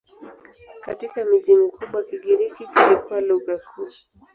[0.81, 3.89] Katika miji mikubwa Kigiriki kilikuwa lugha kuu.